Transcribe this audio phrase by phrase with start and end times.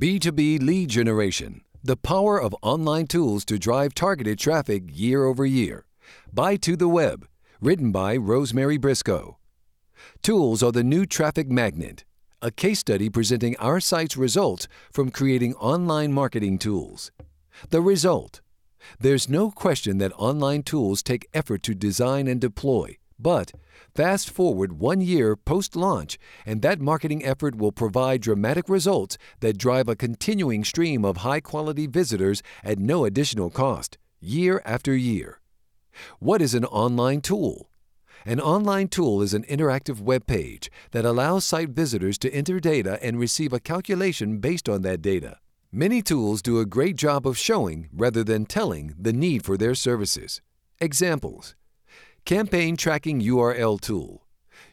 [0.00, 5.84] B2B lead generation, the power of online tools to drive targeted traffic year over year.
[6.32, 7.28] By To the Web,
[7.60, 9.36] written by Rosemary Brisco.
[10.22, 12.04] Tools are the new traffic magnet,
[12.40, 17.12] a case study presenting our site's results from creating online marketing tools.
[17.68, 18.40] The result
[19.00, 23.52] There's no question that online tools take effort to design and deploy, but
[23.94, 29.58] fast forward one year post launch, and that marketing effort will provide dramatic results that
[29.58, 35.40] drive a continuing stream of high quality visitors at no additional cost, year after year.
[36.18, 37.70] What is an online tool?
[38.26, 42.98] An online tool is an interactive web page that allows site visitors to enter data
[43.02, 45.38] and receive a calculation based on that data.
[45.72, 49.74] Many tools do a great job of showing, rather than telling, the need for their
[49.74, 50.42] services.
[50.80, 51.54] Examples
[52.24, 54.26] Campaign Tracking URL Tool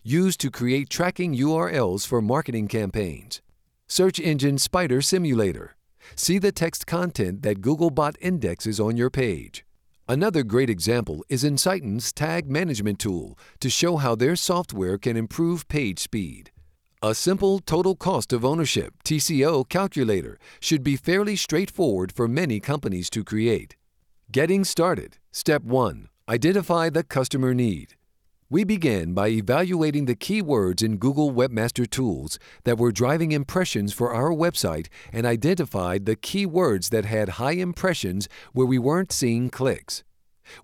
[0.04, 3.42] used to create tracking URLs for marketing campaigns.
[3.88, 5.76] Search Engine Spider Simulator.
[6.16, 9.66] See the text content that Googlebot indexes on your page.
[10.08, 15.68] Another great example is Ensighten's Tag Management Tool to show how their software can improve
[15.68, 16.52] page speed.
[17.02, 23.10] A simple total cost of ownership TCO calculator should be fairly straightforward for many companies
[23.10, 23.76] to create.
[24.32, 25.18] Getting started.
[25.32, 26.10] Step 1.
[26.30, 27.96] Identify the customer need.
[28.50, 34.14] We began by evaluating the keywords in Google Webmaster Tools that were driving impressions for
[34.14, 40.04] our website and identified the keywords that had high impressions where we weren't seeing clicks.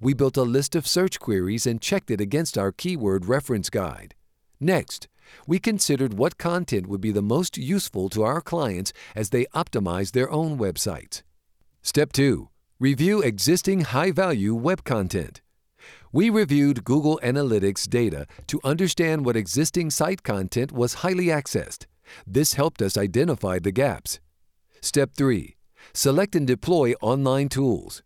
[0.01, 4.15] We built a list of search queries and checked it against our keyword reference guide.
[4.59, 5.07] Next,
[5.47, 10.11] we considered what content would be the most useful to our clients as they optimize
[10.11, 11.21] their own websites.
[11.81, 12.49] Step 2.
[12.81, 15.39] Review existing high value web content.
[16.15, 21.87] We reviewed Google Analytics data to understand what existing site content was highly accessed.
[22.27, 24.19] This helped us identify the gaps.
[24.79, 25.55] Step 3.
[25.91, 28.03] Select and deploy online tools.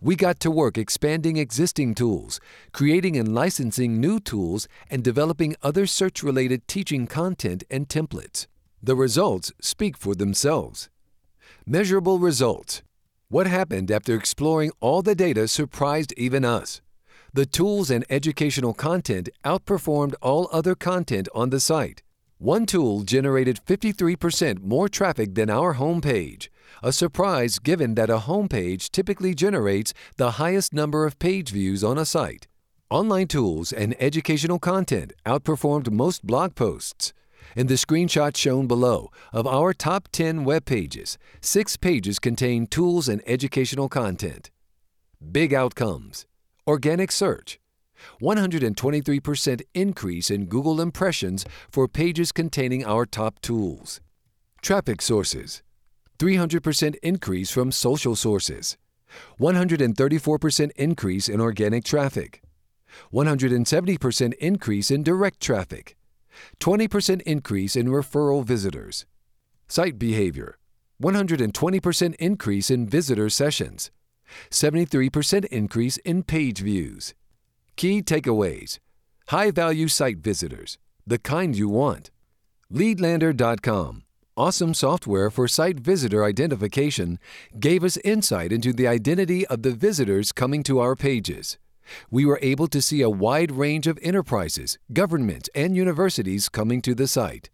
[0.00, 2.40] We got to work expanding existing tools,
[2.72, 8.46] creating and licensing new tools, and developing other search related teaching content and templates.
[8.82, 10.88] The results speak for themselves.
[11.66, 12.82] Measurable results.
[13.28, 16.80] What happened after exploring all the data surprised even us.
[17.32, 22.02] The tools and educational content outperformed all other content on the site.
[22.38, 26.48] One tool generated 53% more traffic than our homepage,
[26.82, 31.98] a surprise given that a homepage typically generates the highest number of page views on
[31.98, 32.48] a site.
[32.90, 37.12] Online tools and educational content outperformed most blog posts.
[37.54, 43.08] In the screenshot shown below of our top 10 web pages, six pages contain tools
[43.08, 44.50] and educational content.
[45.30, 46.26] Big outcomes.
[46.66, 47.58] Organic search
[48.22, 54.00] 123% increase in Google impressions for pages containing our top tools.
[54.62, 55.62] Traffic sources
[56.18, 58.76] 300% increase from social sources.
[59.40, 62.42] 134% increase in organic traffic.
[63.12, 65.96] 170% increase in direct traffic.
[66.60, 69.06] 20% increase in referral visitors.
[69.66, 70.58] Site behavior
[71.02, 73.90] 120% increase in visitor sessions.
[74.50, 77.14] 73% increase in page views.
[77.76, 78.78] Key takeaways
[79.30, 80.76] High value site visitors,
[81.06, 82.10] the kind you want.
[82.72, 84.02] Leadlander.com,
[84.36, 87.20] awesome software for site visitor identification,
[87.60, 91.58] gave us insight into the identity of the visitors coming to our pages.
[92.10, 96.92] We were able to see a wide range of enterprises, governments, and universities coming to
[96.96, 97.50] the site.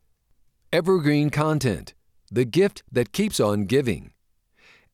[0.73, 1.93] Evergreen content,
[2.31, 4.13] the gift that keeps on giving.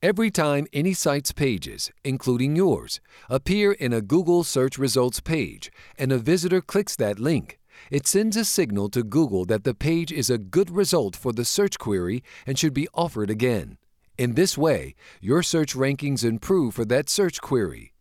[0.03, 6.11] Every time any site's pages, including yours, appear in a Google search results page and
[6.11, 10.29] a visitor clicks that link, it sends a signal to Google that the page is
[10.29, 13.79] a good result for the search query and should be offered again.
[14.19, 17.93] In this way, your search rankings improve for that search query.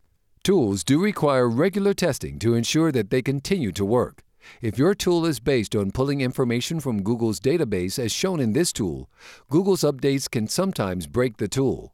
[0.43, 4.23] Tools do require regular testing to ensure that they continue to work.
[4.61, 8.71] If your tool is based on pulling information from Google's database as shown in this
[8.71, 9.09] tool,
[9.49, 11.93] Google's updates can sometimes break the tool.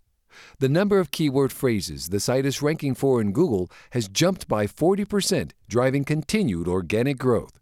[0.60, 4.68] The number of keyword phrases the site is ranking for in Google has jumped by
[4.68, 7.60] 40%, driving continued organic growth.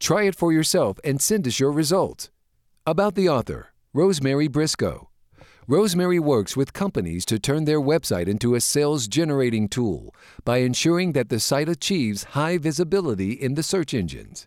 [0.00, 2.30] Try it for yourself and send us your results.
[2.86, 5.08] About the author, Rosemary Brisco.
[5.66, 10.14] Rosemary works with companies to turn their website into a sales generating tool
[10.44, 14.46] by ensuring that the site achieves high visibility in the search engines.